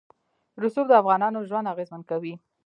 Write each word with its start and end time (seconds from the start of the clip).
رسوب 0.61 0.85
د 0.89 0.93
افغانانو 1.01 1.45
ژوند 1.49 1.71
اغېزمن 1.73 2.01
کوي. 2.09 2.33